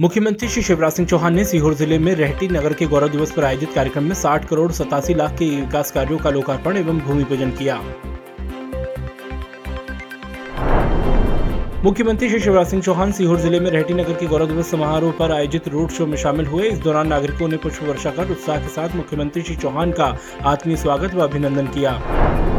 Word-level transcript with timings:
मुख्यमंत्री 0.00 0.48
श्री 0.48 0.62
शिवराज 0.62 0.92
सिंह 0.92 1.06
चौहान 1.08 1.34
ने 1.34 1.44
सीहोर 1.44 1.74
ज़िले 1.74 1.98
में 1.98 2.14
रेहटी 2.14 2.48
नगर 2.48 2.72
के 2.72 2.86
गौरव 2.86 3.08
दिवस 3.08 3.30
पर 3.32 3.44
आयोजित 3.44 3.72
कार्यक्रम 3.74 4.04
में 4.04 4.14
60 4.14 4.44
करोड़ 4.48 4.70
सतासी 4.72 5.14
लाख 5.14 5.32
के 5.38 5.48
विकास 5.50 5.90
कार्यों 5.90 6.18
का 6.18 6.30
लोकार्पण 6.30 6.76
एवं 6.76 6.98
भूमि 6.98 7.24
पूजन 7.24 7.50
किया। 7.50 7.76
मुख्यमंत्री 11.84 12.28
श्री 12.28 12.40
शिवराज 12.40 12.66
सिंह 12.66 12.82
चौहान 12.82 13.12
सीहोर 13.12 13.40
ज़िले 13.40 13.60
में 13.60 13.70
रेहटी 13.70 13.94
नगर 13.94 14.12
के 14.12 14.26
गौरव 14.26 14.46
दिवस 14.46 14.70
समारोह 14.70 15.12
पर 15.18 15.32
आयोजित 15.32 15.68
रोड 15.68 15.90
शो 15.90 16.06
में 16.06 16.16
शामिल 16.16 16.46
हुए। 16.46 16.68
इस 16.68 16.78
दौरान 16.78 17.08
नागरिकों 17.08 17.48
ने 17.48 17.56
पुष्प 17.56 17.82
वर्षा 17.88 18.10
कर 18.10 18.30
उत्साह 18.30 18.58
के 18.58 18.68
साथ 18.68 18.96
मुख्यमंत्री 18.96 19.42
श्री 19.42 19.56
चौहान 19.56 19.92
का 19.92 20.16
आत्मीय 20.44 20.76
स्वागत 20.76 21.14
व 21.14 21.24
अभिनंदन 21.24 21.66
किया। 21.68 22.57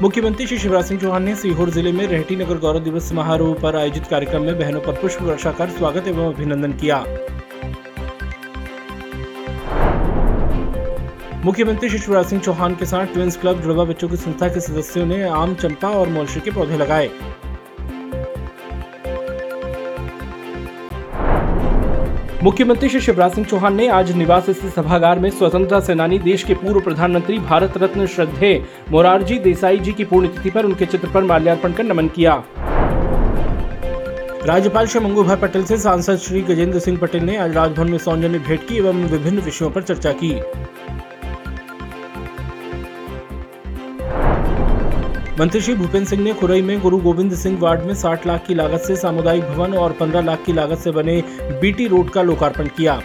मुख्यमंत्री 0.00 0.46
श्री 0.46 0.56
शिवराज 0.58 0.84
सिंह 0.84 1.00
चौहान 1.00 1.22
ने 1.22 1.34
सीहोर 1.36 1.70
ज़िले 1.70 1.90
में 1.92 2.06
रेहटी 2.06 2.36
नगर 2.36 2.58
गौरव 2.58 2.80
दिवस 2.84 3.08
समारोह 3.08 3.54
पर 3.62 3.76
आयोजित 3.76 4.06
कार्यक्रम 4.06 4.42
में 4.42 4.58
बहनों 4.58 4.80
पर 4.80 4.92
पुष्प 4.92 5.22
वर्षा 5.22 5.50
कर 5.52 5.70
स्वागत 5.70 6.08
एवं 6.08 6.32
अभिनंदन 6.32 6.72
किया। 6.72 6.98
मुख्यमंत्री 11.44 11.88
श्री 11.88 11.98
शिवराज 11.98 12.26
सिंह 12.26 12.40
चौहान 12.40 12.74
के 12.74 12.86
साथ 12.86 13.12
ट्विंस 13.14 13.36
क्लब 13.36 13.60
जुड़वा 13.62 13.84
बच्चों 13.84 14.08
की 14.08 14.16
संस्था 14.16 14.48
के 14.48 14.60
सदस्यों 14.60 15.06
ने 15.06 15.22
आम 15.30 15.54
चंपा 15.54 15.88
और 15.90 16.08
मोलशी 16.08 16.40
के 16.40 16.50
पौधे 16.50 16.76
लगाए। 16.76 17.10
मुख्यमंत्री 22.42 22.88
श्री 22.88 23.00
शिवराज 23.00 23.34
सिंह 23.34 23.46
चौहान 23.46 23.74
ने 23.74 23.86
आज 23.88 24.10
निवास 24.12 24.48
स्थित 24.50 24.72
सभागार 24.74 25.18
में 25.18 25.28
स्वतंत्रता 25.30 25.78
सेनानी, 25.80 26.18
देश 26.18 26.42
के 26.42 26.54
पूर्व 26.54 26.80
प्रधानमंत्री, 26.80 27.38
भारत 27.38 27.76
रत्न 27.76 28.06
श्रद्धे 28.06 28.50
मोरारजी 28.90 29.38
देसाई 29.38 29.78
जी 29.78 29.92
की 29.92 30.04
पुण्यतिथि 30.04 30.50
पर 30.50 30.64
उनके 30.64 30.86
चित्र 30.86 31.08
पर 31.08 31.24
माल्यार्पण 31.24 31.72
कर 31.72 31.84
नमन 31.84 32.08
किया। 32.08 32.34
राज्यपाल 34.46 34.86
श्री 34.86 35.00
मंगू 35.00 35.22
भाई 35.22 35.36
पटेल 35.36 35.64
से 35.64 35.78
सांसद 35.78 36.16
श्री 36.16 36.42
गजेंद्र 36.42 36.78
सिंह 36.78 36.98
पटेल 36.98 37.24
ने 37.24 37.36
आज 37.36 37.56
राजभवन 37.56 37.90
में 37.90 37.98
सौजन्य 37.98 38.38
भेंट 38.38 38.66
की 38.68 38.76
एवं 38.76 39.04
विभिन्न 39.06 39.40
विषयों 39.40 39.70
पर 39.70 39.82
चर्चा 39.82 40.12
की। 40.12 40.32
मंत्री 45.38 45.60
श्री 45.60 45.74
भूपेंद्र 45.74 46.08
सिंह 46.08 46.22
ने 46.22 46.32
खुरई 46.34 46.62
में 46.62 46.80
गुरु 46.80 46.96
गोविंद 46.98 47.34
सिंह 47.34 47.58
वार्ड 47.60 47.82
में 47.82 47.94
60 47.94 48.26
लाख 48.26 48.44
की 48.46 48.54
लागत 48.54 48.80
से 48.80 48.96
सामुदायिक 48.96 49.44
भवन 49.44 49.74
और 49.74 49.92
15 49.92 50.24
लाख 50.24 50.42
की 50.46 50.52
लागत 50.52 50.78
से 50.78 50.90
बने 50.90 51.22
बीटी 51.60 51.86
रोड 51.86 52.10
का 52.10 52.22
लोकार्पण 52.22 52.66
किया। 52.66 53.00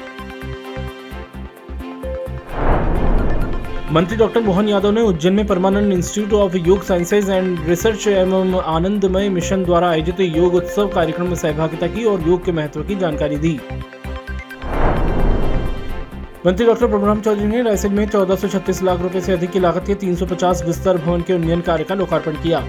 मंत्री 3.92 4.18
डॉक्टर 4.18 4.42
मोहन 4.42 4.70
यादव 4.70 4.92
ने 4.92 5.02
उज्जैन 5.02 5.34
में 5.34 5.46
Paramanand 5.48 5.94
Institute 5.94 6.34
of 6.34 6.58
Yoga 6.58 6.84
Sciences 6.84 7.30
and 7.30 7.60
Research 7.68 8.08
एवं 8.08 8.54
आनंदमय 8.60 9.30
मिशन 9.30 9.64
द्वारा 9.64 9.90
आयोजित 9.90 10.20
योग 10.20 10.56
उत्सव 10.56 10.88
कार्यक्रम 10.88 11.28
में 11.28 11.36
सहभागिता 11.36 11.88
की 11.88 12.04
और 12.04 12.28
योग 12.28 12.46
के 12.46 12.52
महत्व 12.52 12.84
की 12.84 12.96
जानकारी 12.96 13.38
दी। 13.38 13.60
मंत्री 16.48 16.66
डॉक्टर 16.66 16.88
प्रभुराम 16.88 17.22
चौधरी 17.22 17.46
ने 17.46 17.62
रायसेन 17.62 17.94
में 17.94 18.06
1436 18.06 18.82
लाख 18.84 19.02
रुपए 19.02 19.22
से 19.22 19.34
अधिक 19.34 19.52
की 19.52 19.60
लागत 19.60 19.84
के 19.88 19.96
350 19.96 20.62
बिस्तर 20.66 20.98
भवन 20.98 21.22
के 21.22 21.34
उन्नयन 21.34 21.62
कार्य 21.62 21.84
का 21.84 21.96
लोकार्पण 21.96 22.36
किया। 22.44 22.60